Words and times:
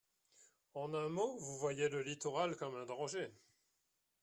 En 0.73 0.95
un 0.95 1.09
mot, 1.09 1.37
vous 1.37 1.57
voyez 1.59 1.87
le 1.87 2.01
littoral 2.01 2.55
comme 2.55 2.75
un 2.75 2.87
danger. 2.87 3.29